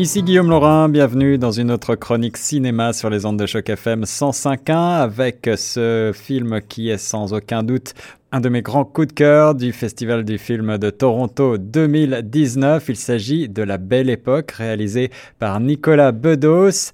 Ici 0.00 0.22
Guillaume 0.22 0.48
Laurin, 0.48 0.88
bienvenue 0.88 1.38
dans 1.38 1.50
une 1.50 1.72
autre 1.72 1.96
chronique 1.96 2.36
cinéma 2.36 2.92
sur 2.92 3.10
les 3.10 3.26
ondes 3.26 3.36
de 3.36 3.46
choc 3.46 3.68
FM 3.68 4.04
105.1 4.04 4.72
avec 5.00 5.50
ce 5.56 6.12
film 6.14 6.60
qui 6.68 6.88
est 6.88 6.98
sans 6.98 7.32
aucun 7.34 7.64
doute 7.64 7.94
un 8.30 8.38
de 8.38 8.48
mes 8.48 8.62
grands 8.62 8.84
coups 8.84 9.08
de 9.08 9.12
cœur 9.12 9.56
du 9.56 9.72
Festival 9.72 10.24
du 10.24 10.38
film 10.38 10.78
de 10.78 10.90
Toronto 10.90 11.58
2019. 11.58 12.88
Il 12.88 12.96
s'agit 12.96 13.48
de 13.48 13.64
La 13.64 13.76
Belle 13.76 14.08
Époque 14.08 14.52
réalisé 14.52 15.10
par 15.40 15.58
Nicolas 15.58 16.12
Bedos. 16.12 16.92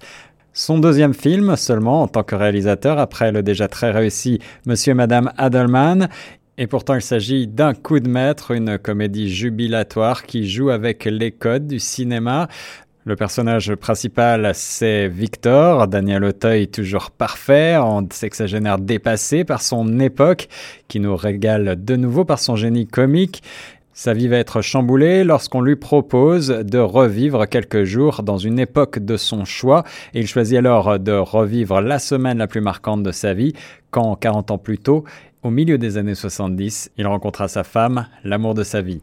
Son 0.51 0.79
deuxième 0.79 1.13
film 1.13 1.55
seulement 1.57 2.01
en 2.01 2.07
tant 2.07 2.23
que 2.23 2.33
réalisateur 2.33 2.97
après 2.97 3.31
le 3.31 3.43
déjà 3.43 3.67
très 3.67 3.91
réussi 3.91 4.39
Monsieur 4.65 4.93
et 4.93 4.95
Madame 4.95 5.31
Adelman. 5.37 6.09
Et 6.57 6.67
pourtant, 6.67 6.95
il 6.95 7.01
s'agit 7.01 7.47
d'un 7.47 7.73
coup 7.73 7.99
de 7.99 8.07
maître, 8.07 8.51
une 8.51 8.77
comédie 8.77 9.29
jubilatoire 9.29 10.23
qui 10.23 10.47
joue 10.47 10.69
avec 10.69 11.03
les 11.03 11.31
codes 11.31 11.67
du 11.67 11.79
cinéma. 11.79 12.47
Le 13.07 13.15
personnage 13.15 13.75
principal, 13.75 14.49
c'est 14.55 15.07
Victor, 15.07 15.87
Daniel 15.87 16.23
Auteuil 16.23 16.67
toujours 16.67 17.11
parfait, 17.11 17.77
en 17.77 18.03
sexagénaire 18.09 18.79
dépassé 18.79 19.43
par 19.43 19.61
son 19.61 19.99
époque, 19.99 20.47
qui 20.87 20.99
nous 20.99 21.15
régale 21.15 21.75
de 21.85 21.95
nouveau 21.97 22.25
par 22.25 22.39
son 22.39 22.55
génie 22.55 22.87
comique. 22.87 23.43
Sa 23.93 24.15
vie 24.15 24.27
va 24.27 24.37
être 24.37 24.63
chamboulée 24.63 25.23
lorsqu'on 25.23 25.61
lui 25.61 25.75
propose 25.75 26.47
de 26.47 26.79
revivre 26.79 27.47
quelques 27.47 27.83
jours 27.83 28.23
dans 28.23 28.39
une 28.39 28.57
époque 28.57 28.97
de 28.97 29.17
son 29.17 29.45
choix, 29.45 29.83
il 30.15 30.25
choisit 30.25 30.57
alors 30.57 30.97
de 30.97 31.11
revivre 31.11 31.81
la 31.81 31.99
semaine 31.99 32.39
la 32.39 32.47
plus 32.47 32.61
marquante 32.61 33.03
de 33.03 33.11
sa 33.11 33.35
vie, 33.35 33.53
quand 33.91 34.15
40 34.15 34.49
ans 34.49 34.57
plus 34.57 34.79
tôt, 34.79 35.03
au 35.43 35.51
milieu 35.51 35.77
des 35.77 35.97
années 35.99 36.15
70, 36.15 36.89
il 36.97 37.05
rencontra 37.05 37.49
sa 37.49 37.63
femme, 37.63 38.07
l'amour 38.23 38.55
de 38.55 38.63
sa 38.63 38.81
vie. 38.81 39.01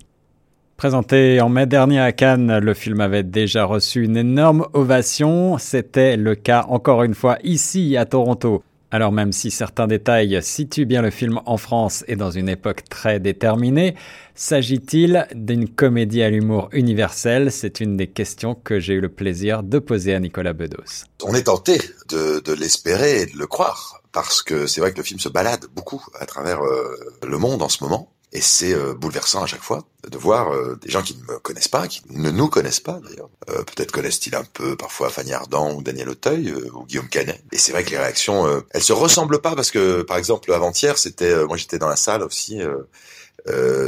Présenté 0.83 1.41
en 1.41 1.49
mai 1.49 1.66
dernier 1.66 2.01
à 2.01 2.11
Cannes, 2.11 2.59
le 2.59 2.75
film 2.75 3.01
avait 3.01 3.23
déjà 3.23 3.66
reçu 3.66 4.02
une 4.02 4.16
énorme 4.16 4.66
ovation. 4.73 5.57
C'était 5.57 6.16
le 6.16 6.35
cas 6.35 6.66
encore 6.69 7.05
une 7.05 7.15
fois 7.15 7.39
ici 7.45 7.97
à 7.97 8.05
Toronto. 8.05 8.65
Alors 8.91 9.13
même 9.13 9.30
si 9.30 9.52
certains 9.52 9.87
détails 9.87 10.43
situent 10.43 10.85
bien 10.85 11.01
le 11.01 11.13
film 11.13 11.41
en 11.47 11.57
France 11.57 12.05
et 12.09 12.16
dans 12.16 12.33
une 12.33 12.49
époque 12.49 12.83
très 12.91 13.21
déterminée, 13.21 13.95
s'agit-il 14.35 15.29
d'une 15.37 15.69
comédie 15.69 16.24
à 16.24 16.30
l'humour 16.30 16.69
universel 16.73 17.52
C'est 17.52 17.79
une 17.79 17.96
des 17.96 18.09
questions 18.09 18.57
que 18.57 18.80
j'ai 18.80 18.95
eu 18.95 19.01
le 19.01 19.09
plaisir 19.09 19.63
de 19.63 19.79
poser 19.79 20.17
à 20.17 20.19
Nicolas 20.19 20.52
Bedos. 20.52 21.05
On 21.23 21.33
est 21.37 21.45
tenté 21.45 21.80
de, 22.09 22.52
l'espérer 22.55 23.21
et 23.21 23.27
de 23.27 23.39
le 23.39 23.46
croire, 23.46 24.02
parce 24.11 24.43
que 24.43 24.67
c'est 24.67 24.80
vrai 24.80 24.91
que 24.91 24.96
le 24.96 25.05
film 25.05 25.21
se 25.21 25.29
balade 25.29 25.65
beaucoup 25.77 26.05
à 26.19 26.27
travers 26.27 26.61
euh, 26.61 26.96
le 27.24 27.39
monde 27.39 27.63
en 27.63 27.69
ce 27.69 27.85
moment. 27.85 28.13
Et 28.35 28.41
c'est 28.41 28.73
euh, 28.73 28.95
bouleversant 28.95 29.43
à 29.43 29.47
chaque 29.47 29.63
fois 29.63 29.85
de 30.09 30.16
voir 30.16 30.52
euh, 30.52 30.79
des 30.80 30.91
gens 30.91 31.02
qui 31.02 31.15
ne 31.16 31.33
me 31.33 31.38
connaissent 31.38 31.69
pas, 31.69 31.87
qui 31.87 32.01
ne 32.09 32.30
nous 32.30 32.49
connaissent 32.49 32.80
pas 32.80 32.99
d'ailleurs. 33.07 33.29
Euh, 33.51 33.63
peut-être 33.63 33.93
connaissent-ils 33.93 34.35
un 34.35 34.45
peu 34.45 34.74
parfois 34.74 35.11
Fanny 35.11 35.35
Ardant 35.35 35.74
ou 35.74 35.83
Daniel 35.83 36.09
Auteuil 36.09 36.51
ou 36.51 36.87
Guillaume 36.87 37.09
Canet. 37.09 37.43
Et 37.52 37.59
c'est 37.59 37.73
vrai 37.73 37.85
que 37.85 37.91
les 37.91 37.99
réactions, 37.99 38.63
elles 38.71 38.83
se 38.83 38.95
ressemblent 38.95 39.43
pas 39.43 39.55
parce 39.55 39.71
que 39.71 40.01
par 40.02 40.16
exemple 40.16 40.51
avant-hier, 40.52 40.97
c'était, 40.97 41.45
moi 41.45 41.59
j'étais 41.59 41.79
dans 41.79 41.89
la 41.89 41.97
salle 41.97 42.23
aussi. 42.23 42.61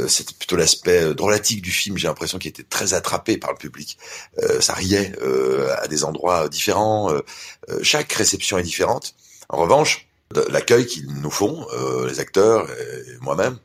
c'était 0.07 0.33
plutôt 0.37 0.57
l'aspect 0.57 1.15
drôlatique 1.15 1.63
du 1.63 1.71
film. 1.71 1.97
J'ai 1.97 2.07
l'impression 2.07 2.37
qu'il 2.37 2.49
était 2.49 2.63
très 2.63 2.93
attrapé 2.93 3.37
par 3.37 3.51
le 3.51 3.57
public. 3.57 3.97
ça 4.59 4.73
riait 4.73 5.11
à 5.81 5.87
des 5.87 6.03
endroits 6.03 6.49
différents. 6.49 7.11
chaque 7.81 8.13
réception 8.13 8.59
est 8.59 8.63
différente. 8.63 9.15
En 9.49 9.57
revanche, 9.57 10.07
l'accueil 10.49 10.85
qu'ils 10.85 11.07
nous 11.07 11.31
font, 11.31 11.65
les 12.05 12.19
acteurs 12.19 12.69
et 12.69 13.17
moi-même, 13.21 13.57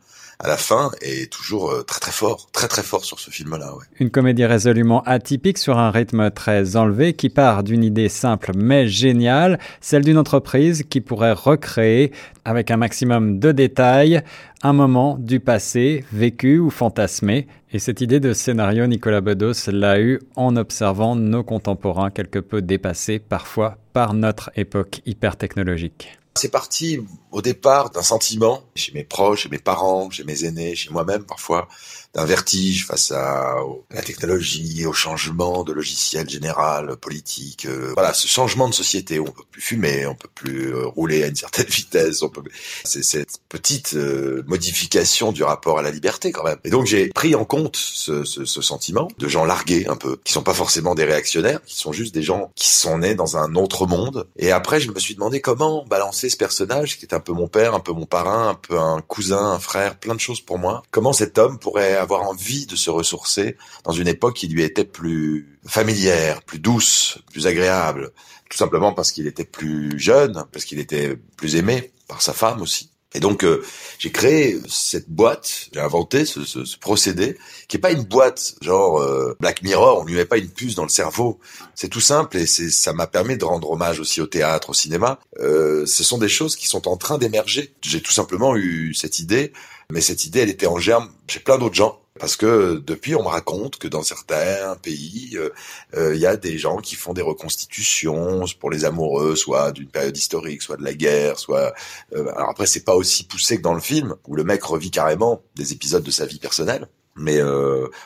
à 0.42 0.48
la 0.48 0.56
fin 0.56 0.90
est 1.02 1.30
toujours 1.30 1.70
euh, 1.70 1.82
très 1.82 2.00
très 2.00 2.12
fort, 2.12 2.48
très 2.52 2.66
très 2.66 2.82
fort 2.82 3.04
sur 3.04 3.20
ce 3.20 3.30
film-là. 3.30 3.74
Ouais. 3.74 3.84
Une 4.00 4.10
comédie 4.10 4.46
résolument 4.46 5.02
atypique 5.02 5.58
sur 5.58 5.78
un 5.78 5.90
rythme 5.90 6.30
très 6.30 6.76
enlevé 6.76 7.12
qui 7.12 7.28
part 7.28 7.62
d'une 7.62 7.84
idée 7.84 8.08
simple 8.08 8.52
mais 8.56 8.88
géniale, 8.88 9.58
celle 9.82 10.02
d'une 10.02 10.16
entreprise 10.16 10.84
qui 10.88 11.02
pourrait 11.02 11.32
recréer 11.32 12.12
avec 12.46 12.70
un 12.70 12.78
maximum 12.78 13.38
de 13.38 13.52
détails 13.52 14.22
un 14.62 14.72
moment 14.72 15.16
du 15.18 15.40
passé 15.40 16.04
vécu 16.12 16.58
ou 16.58 16.70
fantasmé. 16.70 17.46
Et 17.72 17.78
cette 17.78 18.00
idée 18.00 18.18
de 18.18 18.32
scénario, 18.32 18.86
Nicolas 18.86 19.20
Bedos 19.20 19.70
l'a 19.70 20.00
eu 20.00 20.20
en 20.36 20.56
observant 20.56 21.16
nos 21.16 21.44
contemporains 21.44 22.10
quelque 22.10 22.38
peu 22.38 22.62
dépassés 22.62 23.18
parfois 23.18 23.76
par 23.92 24.14
notre 24.14 24.50
époque 24.56 25.02
hyper 25.04 25.36
technologique. 25.36 26.19
C'est 26.36 26.50
parti 26.50 27.00
au 27.32 27.42
départ 27.42 27.90
d'un 27.90 28.02
sentiment 28.02 28.62
chez 28.74 28.92
mes 28.92 29.04
proches, 29.04 29.42
chez 29.42 29.48
mes 29.48 29.58
parents, 29.58 30.10
chez 30.10 30.24
mes 30.24 30.44
aînés, 30.44 30.76
chez 30.76 30.90
moi-même 30.90 31.24
parfois, 31.24 31.68
d'un 32.14 32.24
vertige 32.24 32.86
face 32.86 33.12
à, 33.12 33.56
la 33.90 34.02
technologie, 34.02 34.84
au 34.86 34.92
changement 34.92 35.62
de 35.62 35.72
logiciel 35.72 36.28
général, 36.28 36.96
politique. 36.96 37.66
Euh, 37.66 37.92
voilà, 37.94 38.12
ce 38.12 38.26
changement 38.26 38.68
de 38.68 38.74
société 38.74 39.20
on 39.20 39.24
peut 39.24 39.44
plus 39.50 39.60
fumer, 39.60 40.06
on 40.06 40.14
peut 40.14 40.28
plus 40.34 40.74
euh, 40.74 40.86
rouler 40.86 41.22
à 41.22 41.28
une 41.28 41.36
certaine 41.36 41.66
vitesse. 41.68 42.22
On 42.22 42.28
peut... 42.28 42.42
C'est 42.84 43.04
cette 43.04 43.38
petite 43.48 43.94
euh, 43.94 44.42
modification 44.46 45.32
du 45.32 45.44
rapport 45.44 45.78
à 45.78 45.82
la 45.82 45.90
liberté 45.90 46.32
quand 46.32 46.44
même. 46.44 46.58
Et 46.64 46.70
donc 46.70 46.86
j'ai 46.86 47.08
pris 47.08 47.34
en 47.34 47.44
compte 47.44 47.76
ce, 47.76 48.24
ce, 48.24 48.44
ce, 48.44 48.62
sentiment 48.62 49.08
de 49.18 49.28
gens 49.28 49.44
largués 49.44 49.86
un 49.88 49.96
peu, 49.96 50.18
qui 50.24 50.32
sont 50.32 50.42
pas 50.42 50.54
forcément 50.54 50.94
des 50.94 51.04
réactionnaires, 51.04 51.62
qui 51.64 51.76
sont 51.76 51.92
juste 51.92 52.14
des 52.14 52.22
gens 52.22 52.50
qui 52.56 52.68
sont 52.68 52.98
nés 52.98 53.14
dans 53.14 53.36
un 53.36 53.54
autre 53.54 53.86
monde. 53.86 54.26
Et 54.36 54.50
après, 54.50 54.80
je 54.80 54.90
me 54.90 54.98
suis 54.98 55.14
demandé 55.14 55.40
comment 55.40 55.84
balancer 55.86 56.28
ce 56.28 56.36
personnage 56.36 56.98
qui 56.98 57.06
est 57.06 57.14
un 57.14 57.20
peu 57.20 57.32
mon 57.32 57.48
père, 57.48 57.74
un 57.74 57.80
peu 57.80 57.92
mon 57.92 58.06
parrain, 58.06 58.50
un 58.50 58.54
peu 58.54 58.78
un 58.78 59.00
cousin, 59.00 59.52
un 59.52 59.58
frère, 59.58 59.96
plein 59.96 60.14
de 60.14 60.20
choses 60.20 60.40
pour 60.40 60.58
moi. 60.58 60.82
Comment 60.90 61.12
cet 61.12 61.38
homme 61.38 61.58
pourrait 61.58 61.99
avoir 62.00 62.22
envie 62.22 62.66
de 62.66 62.76
se 62.76 62.90
ressourcer 62.90 63.56
dans 63.84 63.92
une 63.92 64.08
époque 64.08 64.36
qui 64.36 64.48
lui 64.48 64.62
était 64.62 64.84
plus 64.84 65.58
familière, 65.66 66.42
plus 66.42 66.58
douce, 66.58 67.18
plus 67.30 67.46
agréable, 67.46 68.10
tout 68.48 68.58
simplement 68.58 68.92
parce 68.92 69.12
qu'il 69.12 69.26
était 69.26 69.44
plus 69.44 69.98
jeune, 69.98 70.44
parce 70.52 70.64
qu'il 70.64 70.78
était 70.78 71.16
plus 71.36 71.56
aimé 71.56 71.92
par 72.08 72.22
sa 72.22 72.32
femme 72.32 72.60
aussi. 72.60 72.90
Et 73.12 73.18
donc 73.18 73.44
euh, 73.44 73.64
j'ai 73.98 74.12
créé 74.12 74.60
cette 74.68 75.10
boîte, 75.10 75.68
j'ai 75.72 75.80
inventé 75.80 76.24
ce, 76.24 76.44
ce, 76.44 76.64
ce, 76.64 76.78
procédé 76.78 77.36
qui 77.66 77.76
est 77.76 77.80
pas 77.80 77.90
une 77.90 78.04
boîte 78.04 78.54
genre 78.62 79.00
euh, 79.00 79.36
Black 79.40 79.62
Mirror, 79.62 80.00
on 80.00 80.04
lui 80.04 80.14
met 80.14 80.24
pas 80.24 80.38
une 80.38 80.48
puce 80.48 80.76
dans 80.76 80.84
le 80.84 80.90
cerveau. 80.90 81.40
C'est 81.74 81.88
tout 81.88 82.00
simple 82.00 82.36
et 82.36 82.46
c'est 82.46 82.70
ça 82.70 82.92
m'a 82.92 83.08
permis 83.08 83.36
de 83.36 83.44
rendre 83.44 83.68
hommage 83.68 83.98
aussi 83.98 84.20
au 84.20 84.26
théâtre, 84.26 84.70
au 84.70 84.74
cinéma. 84.74 85.18
Euh, 85.40 85.86
ce 85.86 86.04
sont 86.04 86.18
des 86.18 86.28
choses 86.28 86.54
qui 86.54 86.68
sont 86.68 86.86
en 86.86 86.96
train 86.96 87.18
d'émerger. 87.18 87.74
J'ai 87.82 88.00
tout 88.00 88.12
simplement 88.12 88.56
eu 88.56 88.94
cette 88.94 89.18
idée, 89.18 89.52
mais 89.90 90.00
cette 90.00 90.24
idée 90.24 90.40
elle 90.40 90.50
était 90.50 90.66
en 90.66 90.78
germe 90.78 91.10
chez 91.28 91.40
plein 91.40 91.58
d'autres 91.58 91.74
gens 91.74 92.00
parce 92.20 92.36
que 92.36 92.82
depuis, 92.84 93.14
on 93.14 93.22
me 93.22 93.28
raconte 93.28 93.78
que 93.78 93.88
dans 93.88 94.02
certains 94.02 94.76
pays, 94.82 95.30
euh, 95.36 95.50
euh, 95.94 96.14
il 96.14 96.20
y 96.20 96.26
a 96.26 96.36
des 96.36 96.58
gens 96.58 96.76
qui 96.76 96.94
font 96.94 97.14
des 97.14 97.22
reconstitutions 97.22 98.44
pour 98.60 98.70
les 98.70 98.84
amoureux, 98.84 99.36
soit 99.36 99.72
d'une 99.72 99.88
période 99.88 100.16
historique, 100.16 100.60
soit 100.60 100.76
de 100.76 100.84
la 100.84 100.92
guerre, 100.92 101.38
soit. 101.38 101.72
Euh, 102.14 102.30
alors 102.36 102.50
après, 102.50 102.66
c'est 102.66 102.84
pas 102.84 102.94
aussi 102.94 103.24
poussé 103.24 103.56
que 103.56 103.62
dans 103.62 103.74
le 103.74 103.80
film 103.80 104.16
où 104.26 104.36
le 104.36 104.44
mec 104.44 104.62
revit 104.62 104.90
carrément 104.90 105.42
des 105.54 105.72
épisodes 105.72 106.02
de 106.02 106.10
sa 106.10 106.26
vie 106.26 106.38
personnelle. 106.38 106.88
Mais 107.16 107.40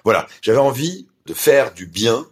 voilà, 0.03 0.27
j'avais 0.43 0.59
envie 0.59 1.07
de 1.27 1.35
faire 1.35 1.73
du 1.73 1.87
bien 1.87 2.27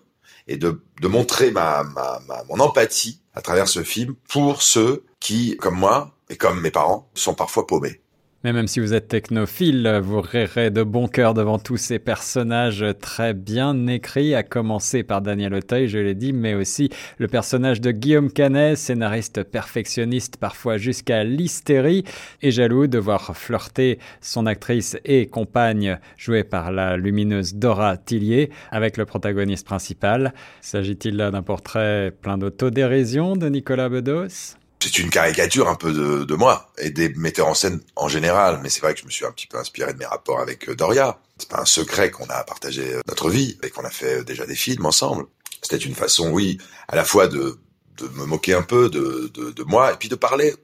et 0.48 0.56
de, 0.56 0.82
de 1.00 1.08
montrer 1.08 1.50
ma, 1.50 1.84
ma, 1.84 2.20
ma, 2.26 2.42
mon 2.44 2.58
empathie 2.60 3.20
à 3.34 3.40
travers 3.40 3.68
ce 3.68 3.84
film 3.84 4.14
pour 4.28 4.62
ceux 4.62 5.04
qui, 5.20 5.56
comme 5.58 5.78
moi 5.78 6.16
et 6.28 6.36
comme 6.36 6.60
mes 6.60 6.72
parents, 6.72 7.08
sont 7.14 7.34
parfois 7.34 7.66
paumés. 7.66 8.01
Mais 8.44 8.52
même 8.52 8.66
si 8.66 8.80
vous 8.80 8.92
êtes 8.92 9.06
technophile, 9.06 10.00
vous 10.02 10.20
rirez 10.20 10.70
de 10.70 10.82
bon 10.82 11.06
cœur 11.06 11.32
devant 11.32 11.60
tous 11.60 11.76
ces 11.76 12.00
personnages 12.00 12.84
très 13.00 13.34
bien 13.34 13.86
écrits, 13.86 14.34
à 14.34 14.42
commencer 14.42 15.04
par 15.04 15.22
Daniel 15.22 15.54
Auteuil, 15.54 15.86
je 15.86 15.98
l'ai 15.98 16.16
dit, 16.16 16.32
mais 16.32 16.54
aussi 16.54 16.90
le 17.18 17.28
personnage 17.28 17.80
de 17.80 17.92
Guillaume 17.92 18.32
Canet, 18.32 18.76
scénariste 18.76 19.44
perfectionniste 19.44 20.38
parfois 20.38 20.76
jusqu'à 20.76 21.22
l'hystérie, 21.22 22.02
et 22.42 22.50
jaloux 22.50 22.88
de 22.88 22.98
voir 22.98 23.36
flirter 23.36 24.00
son 24.20 24.46
actrice 24.46 24.96
et 25.04 25.26
compagne 25.26 26.00
jouée 26.16 26.42
par 26.42 26.72
la 26.72 26.96
lumineuse 26.96 27.54
Dora 27.54 27.96
Tillier 27.96 28.50
avec 28.72 28.96
le 28.96 29.04
protagoniste 29.04 29.66
principal. 29.66 30.34
S'agit-il 30.60 31.16
là 31.16 31.30
d'un 31.30 31.42
portrait 31.42 32.12
plein 32.20 32.38
d'autodérision 32.38 33.36
de 33.36 33.48
Nicolas 33.48 33.88
Bedos? 33.88 34.56
C'est 34.82 34.98
une 34.98 35.10
caricature 35.10 35.68
un 35.68 35.76
peu 35.76 35.92
de, 35.92 36.24
de, 36.24 36.34
moi 36.34 36.72
et 36.78 36.90
des 36.90 37.08
metteurs 37.10 37.46
en 37.46 37.54
scène 37.54 37.80
en 37.94 38.08
général. 38.08 38.58
Mais 38.62 38.68
c'est 38.68 38.80
vrai 38.80 38.94
que 38.94 39.00
je 39.00 39.04
me 39.04 39.10
suis 39.10 39.24
un 39.24 39.30
petit 39.30 39.46
peu 39.46 39.58
inspiré 39.58 39.92
de 39.92 39.98
mes 39.98 40.06
rapports 40.06 40.40
avec 40.40 40.68
euh, 40.68 40.74
Doria. 40.74 41.20
C'est 41.38 41.48
pas 41.48 41.60
un 41.60 41.64
secret 41.64 42.10
qu'on 42.10 42.26
a 42.26 42.42
partagé 42.42 42.94
euh, 42.94 43.00
notre 43.06 43.30
vie 43.30 43.58
et 43.62 43.70
qu'on 43.70 43.84
a 43.84 43.90
fait 43.90 44.20
euh, 44.20 44.24
déjà 44.24 44.44
des 44.44 44.56
films 44.56 44.84
ensemble. 44.84 45.26
C'était 45.62 45.84
une 45.84 45.94
façon, 45.94 46.30
oui, 46.30 46.58
à 46.88 46.96
la 46.96 47.04
fois 47.04 47.28
de, 47.28 47.58
de 47.98 48.08
me 48.08 48.24
moquer 48.26 48.54
un 48.54 48.62
peu 48.62 48.90
de, 48.90 49.30
de, 49.32 49.62
moi 49.62 49.92
et 49.92 49.96
puis 49.96 50.08
de 50.08 50.16
parler 50.16 50.54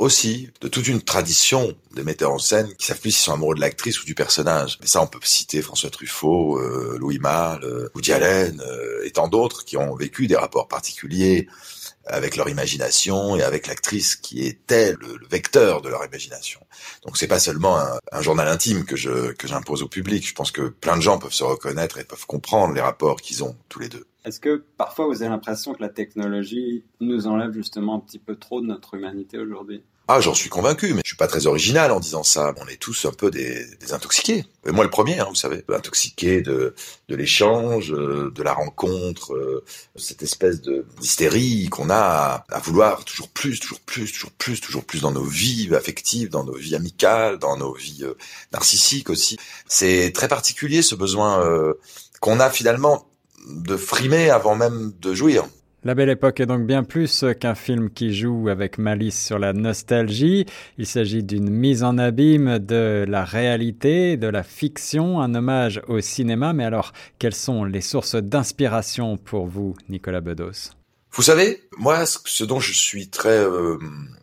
aussi 0.00 0.50
de 0.60 0.68
toute 0.68 0.88
une 0.88 1.02
tradition 1.02 1.76
des 1.94 2.02
metteurs 2.02 2.32
en 2.32 2.38
scène 2.38 2.72
qui 2.76 2.86
savent 2.86 3.00
plus 3.00 3.12
s'ils 3.12 3.24
sont 3.24 3.32
amoureux 3.32 3.54
de 3.54 3.60
l'actrice 3.60 4.02
ou 4.02 4.06
du 4.06 4.14
personnage. 4.16 4.78
Mais 4.80 4.88
ça, 4.88 5.00
on 5.00 5.06
peut 5.06 5.18
citer 5.22 5.62
François 5.62 5.90
Truffaut, 5.90 6.60
Louis 6.98 7.18
Malle, 7.18 7.88
Woody 7.94 8.12
Allen 8.12 8.62
et 9.04 9.10
tant 9.10 9.26
d'autres 9.26 9.64
qui 9.64 9.76
ont 9.76 9.96
vécu 9.96 10.28
des 10.28 10.36
rapports 10.36 10.68
particuliers 10.68 11.48
avec 12.06 12.36
leur 12.36 12.48
imagination 12.48 13.36
et 13.36 13.42
avec 13.42 13.66
l'actrice 13.66 14.16
qui 14.16 14.46
était 14.46 14.92
le, 14.92 15.18
vecteur 15.30 15.82
de 15.82 15.88
leur 15.88 16.04
imagination. 16.04 16.60
Donc 17.04 17.16
c'est 17.16 17.26
pas 17.26 17.38
seulement 17.38 17.78
un, 17.78 17.98
un, 18.12 18.22
journal 18.22 18.48
intime 18.48 18.84
que 18.84 18.96
je 18.96 19.32
que 19.32 19.46
j'impose 19.46 19.82
au 19.82 19.88
public. 19.88 20.26
Je 20.26 20.34
pense 20.34 20.50
que 20.50 20.68
plein 20.68 20.96
de 20.96 21.02
gens 21.02 21.18
peuvent 21.18 21.32
se 21.32 21.44
reconnaître 21.44 21.98
et 21.98 22.04
peuvent 22.04 22.26
comprendre 22.26 22.74
les 22.74 22.80
rapports 22.80 23.20
qu'ils 23.20 23.44
ont 23.44 23.56
tous 23.68 23.80
les 23.80 23.88
deux. 23.88 24.06
Est-ce 24.24 24.40
que 24.40 24.64
parfois 24.76 25.06
vous 25.06 25.22
avez 25.22 25.30
l'impression 25.30 25.74
que 25.74 25.80
la 25.80 25.88
technologie 25.88 26.84
nous 27.00 27.26
enlève 27.26 27.52
justement 27.52 27.94
un 27.94 28.00
petit 28.00 28.18
peu 28.18 28.36
trop 28.36 28.60
de 28.60 28.66
notre 28.66 28.94
humanité 28.94 29.38
aujourd'hui? 29.38 29.82
Ah, 30.10 30.20
j'en 30.20 30.32
suis 30.32 30.48
convaincu, 30.48 30.94
mais 30.94 31.02
je 31.04 31.10
suis 31.10 31.18
pas 31.18 31.26
très 31.26 31.46
original 31.46 31.92
en 31.92 32.00
disant 32.00 32.22
ça. 32.22 32.54
On 32.62 32.66
est 32.66 32.80
tous 32.80 33.04
un 33.04 33.12
peu 33.12 33.30
des, 33.30 33.66
des 33.76 33.92
intoxiqués. 33.92 34.46
Et 34.66 34.70
moi, 34.70 34.82
le 34.82 34.88
premier, 34.88 35.18
hein, 35.18 35.26
vous 35.28 35.34
savez, 35.34 35.62
intoxiqué 35.68 36.40
de, 36.40 36.74
de 37.08 37.14
l'échange, 37.14 37.92
euh, 37.92 38.32
de 38.34 38.42
la 38.42 38.54
rencontre, 38.54 39.34
euh, 39.34 39.62
cette 39.96 40.22
espèce 40.22 40.62
de 40.62 40.86
d'hystérie 40.98 41.68
qu'on 41.68 41.90
a 41.90 41.96
à, 41.96 42.46
à, 42.50 42.58
vouloir 42.58 43.04
toujours 43.04 43.28
plus, 43.28 43.60
toujours 43.60 43.80
plus, 43.80 44.10
toujours 44.10 44.30
plus, 44.30 44.60
toujours 44.62 44.84
plus 44.84 45.02
dans 45.02 45.12
nos 45.12 45.24
vies 45.24 45.68
affectives, 45.74 46.30
dans 46.30 46.44
nos 46.44 46.56
vies 46.56 46.74
amicales, 46.74 47.38
dans 47.38 47.58
nos 47.58 47.74
vies 47.74 48.04
euh, 48.04 48.14
narcissiques 48.54 49.10
aussi. 49.10 49.36
C'est 49.66 50.12
très 50.14 50.28
particulier 50.28 50.80
ce 50.80 50.94
besoin 50.94 51.44
euh, 51.44 51.74
qu'on 52.20 52.40
a 52.40 52.48
finalement 52.48 53.06
de 53.46 53.76
frimer 53.76 54.30
avant 54.30 54.54
même 54.54 54.92
de 55.00 55.12
jouir. 55.12 55.44
La 55.88 55.94
Belle 55.94 56.10
Époque 56.10 56.38
est 56.40 56.44
donc 56.44 56.66
bien 56.66 56.84
plus 56.84 57.24
qu'un 57.40 57.54
film 57.54 57.88
qui 57.88 58.14
joue 58.14 58.50
avec 58.50 58.76
malice 58.76 59.24
sur 59.24 59.38
la 59.38 59.54
nostalgie. 59.54 60.44
Il 60.76 60.84
s'agit 60.84 61.22
d'une 61.22 61.48
mise 61.48 61.82
en 61.82 61.96
abîme 61.96 62.58
de 62.58 63.06
la 63.08 63.24
réalité, 63.24 64.18
de 64.18 64.26
la 64.26 64.42
fiction, 64.42 65.18
un 65.22 65.34
hommage 65.34 65.80
au 65.88 66.02
cinéma. 66.02 66.52
Mais 66.52 66.66
alors, 66.66 66.92
quelles 67.18 67.34
sont 67.34 67.64
les 67.64 67.80
sources 67.80 68.16
d'inspiration 68.16 69.16
pour 69.16 69.46
vous, 69.46 69.76
Nicolas 69.88 70.20
Bedos? 70.20 70.74
Vous 71.12 71.22
savez, 71.22 71.62
moi, 71.78 72.04
ce 72.04 72.44
dont 72.44 72.60
je 72.60 72.74
suis 72.74 73.08
très 73.08 73.38
euh, 73.38 73.78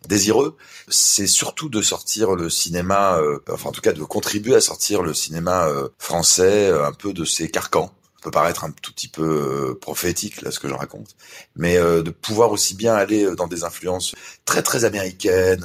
désireux, 0.08 0.58
c'est 0.88 1.26
surtout 1.26 1.70
de 1.70 1.82
sortir 1.82 2.36
le 2.36 2.52
cinéma, 2.52 3.18
euh, 3.18 3.40
enfin 3.50 3.70
en 3.70 3.72
tout 3.72 3.82
cas 3.82 3.94
de 3.94 4.04
contribuer 4.04 4.54
à 4.54 4.62
sortir 4.62 5.02
le 5.02 5.16
cinéma 5.16 5.68
euh, 5.68 5.90
français 5.98 6.70
un 6.70 6.94
peu 6.94 7.12
de 7.12 7.26
ses 7.26 7.50
carcans 7.50 7.92
peut 8.26 8.32
paraître 8.32 8.64
un 8.64 8.72
tout 8.72 8.92
petit 8.92 9.08
peu 9.08 9.22
euh, 9.22 9.80
prophétique 9.80 10.42
là 10.42 10.50
ce 10.50 10.60
que 10.60 10.68
je 10.68 10.74
raconte, 10.74 11.16
mais 11.56 11.78
euh, 11.78 12.02
de 12.02 12.10
pouvoir 12.10 12.52
aussi 12.52 12.74
bien 12.74 12.96
aller 12.96 13.24
euh, 13.24 13.36
dans 13.36 13.46
des 13.46 13.64
influences 13.64 14.16
très 14.46 14.64
très 14.64 14.84
américaines, 14.84 15.64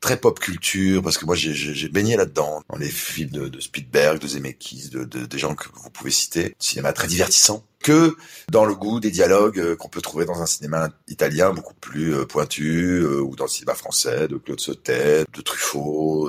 très 0.00 0.16
pop 0.16 0.40
culture, 0.40 1.00
parce 1.02 1.16
que 1.16 1.24
moi 1.24 1.36
j'ai 1.36 1.88
baigné 1.88 2.16
là-dedans, 2.16 2.62
dans 2.68 2.76
les 2.76 2.88
films 2.88 3.30
de, 3.30 3.48
de 3.48 3.60
Spielberg, 3.60 4.18
de 4.18 4.26
Zemeckis, 4.26 4.90
de, 4.90 5.04
des 5.04 5.38
gens 5.38 5.54
que 5.54 5.68
vous 5.74 5.90
pouvez 5.90 6.10
citer, 6.10 6.56
cinéma 6.58 6.92
très 6.92 7.06
divertissant, 7.06 7.64
que 7.86 8.16
dans 8.50 8.64
le 8.64 8.74
goût 8.74 8.98
des 8.98 9.12
dialogues 9.12 9.60
euh, 9.60 9.76
qu'on 9.76 9.88
peut 9.88 10.00
trouver 10.00 10.24
dans 10.24 10.42
un 10.42 10.46
cinéma 10.46 10.88
italien 11.06 11.52
beaucoup 11.52 11.74
plus 11.74 12.26
pointu, 12.26 12.98
euh, 13.00 13.20
ou 13.20 13.36
dans 13.36 13.44
le 13.44 13.50
cinéma 13.50 13.74
français 13.74 14.26
de 14.26 14.36
Claude 14.38 14.58
Sautet, 14.58 15.24
de 15.32 15.40
Truffaut, 15.40 16.28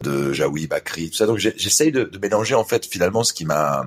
de 0.00 0.32
Jaoui 0.32 0.68
Bakri, 0.68 1.10
tout 1.10 1.16
ça. 1.16 1.26
Donc 1.26 1.38
j'essaye 1.38 1.90
de, 1.90 2.04
de 2.04 2.18
mélanger 2.18 2.54
en 2.54 2.64
fait 2.64 2.86
finalement 2.86 3.24
ce 3.24 3.32
qui 3.32 3.44
m'a 3.44 3.84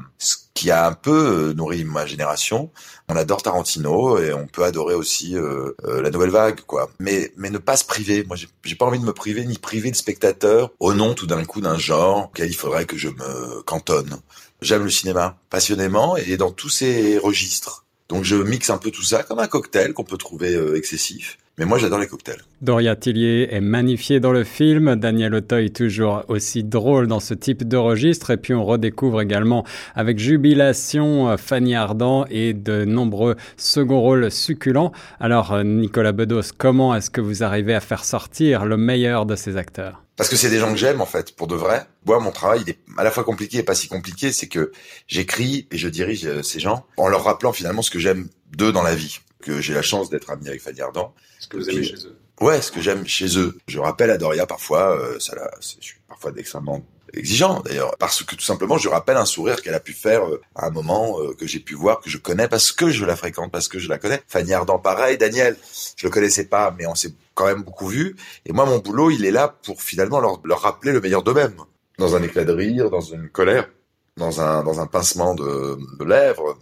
qui 0.56 0.72
a 0.72 0.88
un 0.88 0.94
peu 0.94 1.50
euh, 1.50 1.54
nourri 1.54 1.84
ma 1.84 2.08
génération. 2.08 2.72
On 3.10 3.16
adore 3.16 3.44
Tarantino 3.44 4.18
et 4.18 4.34
on 4.34 4.48
peut 4.48 4.64
adorer 4.64 4.96
aussi 4.96 5.36
euh, 5.36 5.74
euh, 5.84 6.02
la 6.02 6.10
nouvelle 6.10 6.32
vague, 6.32 6.62
quoi. 6.62 6.90
Mais 7.00 7.32
mais 7.38 7.52
ne 7.52 7.60
pas 7.60 7.78
se 7.78 7.84
priver. 7.84 8.24
Moi, 8.24 8.38
j'ai 8.64 8.76
pas 8.76 8.86
envie 8.86 8.98
de 8.98 9.06
me 9.06 9.14
priver 9.14 9.46
ni 9.46 9.58
priver 9.58 9.90
le 9.90 9.96
spectateur 9.96 10.72
au 10.80 10.94
nom 10.94 11.14
tout 11.14 11.28
d'un 11.28 11.44
coup 11.44 11.62
d'un 11.62 11.78
genre 11.78 12.30
auquel 12.30 12.50
il 12.50 12.56
faudrait 12.56 12.86
que 12.86 12.98
je 12.98 13.10
me 13.10 13.62
cantonne. 13.64 14.18
J'aime 14.62 14.84
le 14.84 14.90
cinéma 14.90 15.38
passionnément 15.50 16.18
et 16.18 16.38
dans 16.38 16.52
tous 16.52 16.70
ses 16.70 17.18
registres. 17.18 17.86
Donc 18.10 18.24
je 18.24 18.36
mixe 18.36 18.70
un 18.70 18.78
peu 18.78 18.92
tout 18.92 19.04
ça 19.04 19.24
comme 19.24 19.40
un 19.40 19.48
cocktail 19.48 19.94
qu'on 19.94 20.04
peut 20.04 20.18
trouver 20.18 20.54
euh, 20.54 20.78
excessif. 20.78 21.38
Mais 21.58 21.64
moi, 21.64 21.78
j'adore 21.78 22.00
les 22.00 22.08
cocktails. 22.08 22.42
Doria 22.62 22.98
Tillier 22.98 23.48
est 23.50 23.62
magnifiée 23.62 24.20
dans 24.20 24.34
le 24.34 24.44
film. 24.44 24.98
Daniel 24.98 25.34
Auteuil 25.36 25.72
toujours 25.72 26.26
aussi 26.28 26.66
drôle 26.66 27.08
dans 27.08 27.22
ce 27.22 27.34
type 27.34 27.66
de 27.66 27.78
registre. 27.78 28.32
Et 28.32 28.38
puis, 28.38 28.54
on 28.54 28.66
redécouvre 28.66 29.22
également 29.22 29.66
avec 29.96 30.20
jubilation 30.20 31.30
euh, 31.30 31.38
Fanny 31.38 31.74
Ardant 31.74 32.26
et 32.30 32.54
de 32.54 32.84
nombreux 32.84 33.38
seconds 33.56 34.02
rôles 34.02 34.32
succulents. 34.32 34.92
Alors, 35.22 35.54
euh, 35.54 35.64
Nicolas 35.64 36.12
Bedos, 36.12 36.52
comment 36.58 36.94
est-ce 36.94 37.10
que 37.10 37.22
vous 37.22 37.42
arrivez 37.42 37.74
à 37.74 37.80
faire 37.80 38.04
sortir 38.04 38.66
le 38.66 38.76
meilleur 38.76 39.26
de 39.26 39.38
ces 39.38 39.56
acteurs? 39.56 40.04
Parce 40.18 40.30
que 40.30 40.36
c'est 40.36 40.50
des 40.50 40.60
gens 40.60 40.72
que 40.72 40.78
j'aime 40.78 41.00
en 41.00 41.06
fait, 41.06 41.34
pour 41.38 41.48
de 41.48 41.56
vrai. 41.56 41.86
Moi, 42.06 42.20
mon 42.20 42.32
travail, 42.32 42.64
il 42.66 42.70
est 42.70 42.80
à 42.98 43.06
la 43.06 43.12
fois 43.12 43.24
compliqué 43.24 43.60
et 43.60 43.64
pas 43.64 43.76
si 43.76 43.88
compliqué. 43.88 44.34
C'est 44.34 44.48
que 44.48 44.74
j'écris 45.08 45.68
et 45.72 45.78
je 45.78 45.88
dirige 45.88 46.42
ces 46.42 46.60
gens 46.60 46.86
en 46.98 47.08
leur 47.08 47.24
rappelant 47.24 47.54
finalement 47.54 47.82
ce 47.82 47.92
que 47.92 48.00
j'aime 48.00 48.28
d'eux 48.52 48.72
dans 48.74 48.84
la 48.84 48.96
vie 48.96 49.20
que 49.46 49.62
j'ai 49.62 49.74
la 49.74 49.84
chance 49.84 50.10
d'être 50.10 50.32
ami 50.32 50.50
avec 50.50 50.62
Fanny 50.62 50.82
Ardant. 50.82 51.14
Ce 51.40 51.48
que 51.48 51.58
vous 51.58 51.70
aimez 51.70 51.84
chez 51.84 52.08
eux. 52.08 52.18
Ouais, 52.42 52.62
ce 52.62 52.72
que 52.72 52.82
j'aime 52.82 53.06
chez 53.06 53.38
eux. 53.38 53.58
Je 53.68 53.80
rappelle 53.80 54.10
à 54.10 54.18
Doria 54.18 54.46
parfois, 54.46 54.98
euh, 55.00 55.20
ça 55.20 55.36
la, 55.36 55.50
je 55.62 55.86
suis 55.86 56.00
parfois 56.08 56.32
extrêmement 56.36 56.84
exigeant 57.14 57.62
d'ailleurs, 57.62 57.96
parce 57.98 58.24
que 58.24 58.36
tout 58.36 58.44
simplement 58.44 58.78
je 58.78 58.90
rappelle 58.90 59.16
un 59.16 59.26
sourire 59.26 59.62
qu'elle 59.62 59.76
a 59.76 59.80
pu 59.80 59.94
faire 59.94 60.28
euh, 60.28 60.42
à 60.56 60.68
un 60.68 60.70
moment 60.70 61.22
euh, 61.22 61.34
que 61.34 61.48
j'ai 61.48 61.60
pu 61.60 61.76
voir, 61.76 62.02
que 62.02 62.10
je 62.10 62.18
connais 62.18 62.50
parce 62.50 62.74
que 62.74 62.90
je 62.90 63.06
la 63.06 63.16
fréquente, 63.16 63.52
parce 63.52 63.70
que 63.70 63.80
je 63.80 63.88
la 63.88 63.98
connais. 63.98 64.22
Fanny 64.28 64.52
Ardant 64.52 64.80
pareil, 64.80 65.18
Daniel, 65.18 65.56
je 65.96 66.08
le 66.08 66.12
connaissais 66.12 66.46
pas, 66.46 66.76
mais 66.78 66.86
on 66.88 66.96
s'est 66.96 67.14
quand 67.36 67.46
même 67.46 67.64
beaucoup 67.64 67.88
vu. 67.88 68.18
Et 68.46 68.52
moi 68.52 68.66
mon 68.66 68.80
boulot, 68.80 69.12
il 69.12 69.24
est 69.26 69.32
là 69.32 69.56
pour 69.64 69.82
finalement 69.82 70.20
leur, 70.20 70.42
leur 70.44 70.62
rappeler 70.62 70.92
le 70.92 71.00
meilleur 71.00 71.24
d'eux-mêmes, 71.24 71.56
dans 72.00 72.16
un 72.18 72.24
éclat 72.24 72.44
de 72.44 72.52
rire, 72.52 72.90
dans 72.90 73.00
une 73.00 73.30
colère, 73.30 73.70
dans 74.18 74.42
un 74.42 74.64
dans 74.64 74.82
un 74.82 74.88
pincement 74.88 75.36
de, 75.36 75.78
de 76.00 76.04
lèvres, 76.04 76.58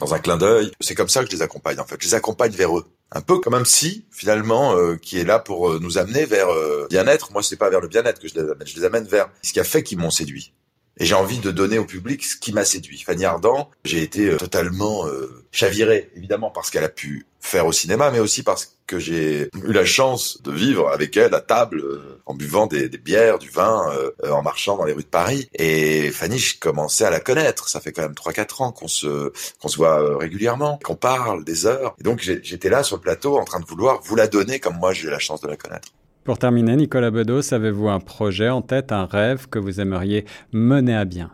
dans 0.00 0.14
un 0.14 0.18
clin 0.18 0.36
d'œil. 0.36 0.72
C'est 0.80 0.94
comme 0.94 1.08
ça 1.08 1.22
que 1.22 1.30
je 1.30 1.36
les 1.36 1.42
accompagne 1.42 1.78
en 1.78 1.84
fait. 1.84 1.96
Je 2.00 2.08
les 2.08 2.14
accompagne 2.14 2.52
vers 2.52 2.76
eux. 2.76 2.86
Un 3.12 3.20
peu 3.20 3.38
comme 3.38 3.54
un 3.54 3.62
psy 3.62 4.04
finalement 4.10 4.76
euh, 4.76 4.96
qui 4.96 5.18
est 5.18 5.24
là 5.24 5.38
pour 5.38 5.70
euh, 5.70 5.78
nous 5.80 5.98
amener 5.98 6.24
vers 6.24 6.48
euh, 6.48 6.86
bien-être. 6.90 7.32
Moi, 7.32 7.42
c'est 7.42 7.56
pas 7.56 7.70
vers 7.70 7.80
le 7.80 7.88
bien-être 7.88 8.20
que 8.20 8.28
je 8.28 8.34
les 8.34 8.40
amène. 8.40 8.66
Je 8.66 8.76
les 8.76 8.84
amène 8.84 9.04
vers 9.04 9.28
ce 9.42 9.52
qui 9.52 9.60
a 9.60 9.64
fait 9.64 9.82
qu'ils 9.82 9.98
m'ont 9.98 10.10
séduit. 10.10 10.52
Et 10.98 11.06
j'ai 11.06 11.14
envie 11.14 11.38
de 11.38 11.50
donner 11.50 11.78
au 11.78 11.86
public 11.86 12.24
ce 12.24 12.36
qui 12.36 12.52
m'a 12.52 12.64
séduit. 12.64 13.00
Fanny 13.00 13.24
Ardant, 13.24 13.70
j'ai 13.84 14.02
été 14.02 14.28
euh, 14.28 14.36
totalement 14.36 15.06
euh, 15.06 15.44
chaviré, 15.50 16.10
évidemment, 16.16 16.50
parce 16.50 16.70
qu'elle 16.70 16.84
a 16.84 16.90
pu 16.90 17.26
faire 17.40 17.66
au 17.66 17.72
cinéma, 17.72 18.10
mais 18.10 18.20
aussi 18.20 18.42
parce 18.42 18.76
que 18.86 18.98
j'ai 18.98 19.48
eu 19.54 19.72
la 19.72 19.84
chance 19.84 20.42
de 20.42 20.50
vivre 20.50 20.88
avec 20.88 21.16
elle 21.16 21.34
à 21.34 21.40
table, 21.40 21.80
euh, 21.80 22.20
en 22.26 22.34
buvant 22.34 22.66
des, 22.66 22.88
des, 22.88 22.98
bières, 22.98 23.38
du 23.38 23.48
vin, 23.48 23.90
euh, 23.94 24.30
en 24.30 24.42
marchant 24.42 24.76
dans 24.76 24.84
les 24.84 24.92
rues 24.92 25.04
de 25.04 25.08
Paris. 25.08 25.48
Et 25.54 26.10
Fanny, 26.10 26.38
je 26.38 26.58
commençais 26.58 27.04
à 27.04 27.10
la 27.10 27.20
connaître. 27.20 27.68
Ça 27.68 27.80
fait 27.80 27.92
quand 27.92 28.02
même 28.02 28.12
3-4 28.12 28.62
ans 28.62 28.72
qu'on 28.72 28.88
se 28.88 29.32
qu'on 29.60 29.68
se 29.68 29.76
voit 29.76 30.18
régulièrement, 30.18 30.78
qu'on 30.84 30.96
parle 30.96 31.44
des 31.44 31.66
heures. 31.66 31.94
Et 32.00 32.02
donc 32.02 32.20
j'étais 32.20 32.68
là 32.68 32.82
sur 32.82 32.96
le 32.96 33.02
plateau 33.02 33.38
en 33.38 33.44
train 33.44 33.60
de 33.60 33.66
vouloir 33.66 34.00
vous 34.02 34.16
la 34.16 34.26
donner 34.26 34.60
comme 34.60 34.76
moi 34.76 34.92
j'ai 34.92 35.06
eu 35.06 35.10
la 35.10 35.18
chance 35.18 35.40
de 35.40 35.48
la 35.48 35.56
connaître. 35.56 35.88
Pour 36.30 36.38
terminer, 36.38 36.76
Nicolas 36.76 37.10
Bedos, 37.10 37.52
avez-vous 37.52 37.88
un 37.88 37.98
projet 37.98 38.50
en 38.50 38.62
tête, 38.62 38.92
un 38.92 39.04
rêve 39.04 39.48
que 39.48 39.58
vous 39.58 39.80
aimeriez 39.80 40.26
mener 40.52 40.94
à 40.94 41.04
bien? 41.04 41.32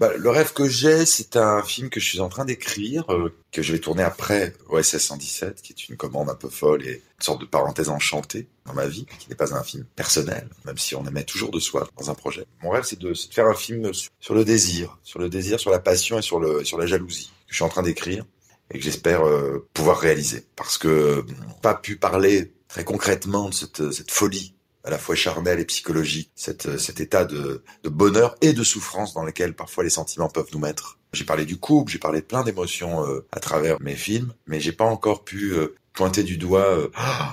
Bah, 0.00 0.10
le 0.16 0.28
rêve 0.28 0.52
que 0.52 0.68
j'ai, 0.68 1.06
c'est 1.06 1.36
un 1.36 1.62
film 1.62 1.88
que 1.88 2.00
je 2.00 2.06
suis 2.08 2.18
en 2.18 2.28
train 2.28 2.44
d'écrire, 2.44 3.04
euh, 3.10 3.32
que 3.52 3.62
je 3.62 3.72
vais 3.72 3.78
tourner 3.78 4.02
après 4.02 4.54
OSS 4.70 4.98
117, 4.98 5.62
qui 5.62 5.72
est 5.72 5.88
une 5.88 5.96
commande 5.96 6.28
un 6.30 6.34
peu 6.34 6.48
folle 6.48 6.84
et 6.84 6.94
une 6.94 7.22
sorte 7.24 7.42
de 7.42 7.46
parenthèse 7.46 7.90
enchantée 7.90 8.48
dans 8.66 8.74
ma 8.74 8.88
vie, 8.88 9.06
qui 9.20 9.28
n'est 9.28 9.36
pas 9.36 9.54
un 9.54 9.62
film 9.62 9.84
personnel, 9.94 10.48
même 10.64 10.78
si 10.78 10.96
on 10.96 11.06
aimait 11.06 11.22
toujours 11.22 11.52
de 11.52 11.60
soi 11.60 11.88
dans 11.96 12.10
un 12.10 12.14
projet. 12.14 12.44
Mon 12.64 12.70
rêve, 12.70 12.82
c'est 12.82 12.98
de, 12.98 13.14
faire 13.30 13.46
un 13.46 13.54
film 13.54 13.92
sur, 14.18 14.34
le 14.34 14.44
désir, 14.44 14.98
sur 15.04 15.20
le 15.20 15.28
désir, 15.28 15.60
sur 15.60 15.70
la 15.70 15.78
passion 15.78 16.18
et 16.18 16.22
sur 16.22 16.40
la 16.40 16.86
jalousie, 16.86 17.30
que 17.46 17.52
je 17.52 17.54
suis 17.54 17.64
en 17.64 17.68
train 17.68 17.84
d'écrire 17.84 18.24
et 18.72 18.78
que 18.78 18.84
j'espère 18.84 19.24
euh, 19.26 19.66
pouvoir 19.74 19.98
réaliser. 20.00 20.44
Parce 20.56 20.76
que 20.76 20.88
euh, 20.88 21.22
pas 21.62 21.74
pu 21.74 21.96
parler 21.96 22.52
très 22.68 22.84
concrètement 22.84 23.48
de 23.48 23.54
cette, 23.54 23.90
cette 23.90 24.10
folie 24.10 24.54
à 24.84 24.90
la 24.90 24.98
fois 24.98 25.14
charnelle 25.14 25.60
et 25.60 25.64
psychologique, 25.64 26.30
cette, 26.34 26.78
cet 26.78 27.00
état 27.00 27.24
de, 27.24 27.62
de 27.82 27.88
bonheur 27.88 28.36
et 28.40 28.52
de 28.52 28.62
souffrance 28.62 29.12
dans 29.12 29.24
lequel 29.24 29.54
parfois 29.54 29.84
les 29.84 29.90
sentiments 29.90 30.28
peuvent 30.28 30.48
nous 30.52 30.58
mettre. 30.58 30.98
J'ai 31.12 31.24
parlé 31.24 31.44
du 31.44 31.58
couple, 31.58 31.90
j'ai 31.90 31.98
parlé 31.98 32.20
de 32.20 32.26
plein 32.26 32.44
d'émotions 32.44 33.04
euh, 33.04 33.26
à 33.32 33.40
travers 33.40 33.80
mes 33.80 33.96
films, 33.96 34.32
mais 34.46 34.60
j'ai 34.60 34.72
pas 34.72 34.84
encore 34.84 35.24
pu 35.24 35.52
euh, 35.52 35.74
pointer 35.98 36.22
du 36.22 36.36
doigt 36.36 36.60
euh, 36.60 36.88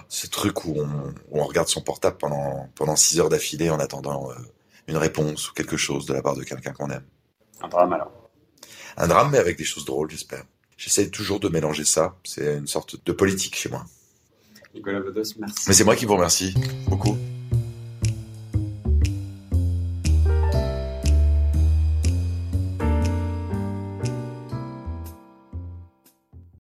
ce 0.10 0.26
truc 0.28 0.66
où 0.66 0.74
on, 0.78 1.14
où 1.30 1.40
on, 1.40 1.46
regarde 1.46 1.68
son 1.68 1.82
portable 1.82 2.18
pendant 2.18 2.68
pendant 2.74 2.96
six 2.96 3.20
heures 3.20 3.30
d'affilée 3.30 3.70
en 3.70 3.80
attendant 3.80 4.32
euh, 4.32 4.36
une 4.88 4.98
réponse 4.98 5.52
ou 5.52 5.54
quelque 5.54 5.78
chose 5.78 6.08
de 6.08 6.14
la 6.14 6.24
part 6.24 6.36
de 6.36 6.44
quelqu'un 6.44 6.74
qu'on 6.74 6.90
aime. 6.90 7.06
Un 7.62 7.68
drame 7.68 7.94
alors. 7.94 8.12
Un 8.98 9.08
drame, 9.08 9.30
mais 9.32 9.38
avec 9.38 9.58
des 9.58 9.64
choses 9.64 9.86
drôles, 9.86 10.10
j'espère. 10.10 10.44
J'essaie 10.78 11.10
toujours 11.10 11.40
de 11.40 11.48
mélanger 11.48 11.86
ça. 11.86 12.16
C'est 12.24 12.58
une 12.58 12.68
sorte 12.68 13.06
de 13.06 13.12
politique 13.12 13.56
chez 13.56 13.70
moi. 13.70 13.86
Nicolas 14.76 15.00
Bedos, 15.00 15.24
merci. 15.40 15.64
Mais 15.68 15.74
c'est 15.74 15.84
moi 15.86 15.96
qui 15.96 16.06
vous 16.06 16.16
remercie 16.16 16.54
beaucoup. 16.88 17.18